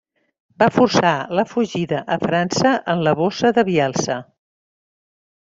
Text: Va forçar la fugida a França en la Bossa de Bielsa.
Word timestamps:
Va 0.61 0.67
forçar 0.77 1.11
la 1.39 1.43
fugida 1.51 1.99
a 2.15 2.17
França 2.23 2.73
en 2.95 3.05
la 3.09 3.15
Bossa 3.21 3.53
de 3.59 3.67
Bielsa. 3.71 4.19